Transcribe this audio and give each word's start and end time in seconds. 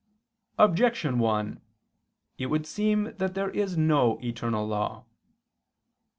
Objection 0.57 1.19
1: 1.19 1.61
It 2.39 2.47
would 2.47 2.65
seem 2.65 3.15
that 3.17 3.35
there 3.35 3.51
is 3.51 3.77
no 3.77 4.19
eternal 4.23 4.65
law. 4.67 5.05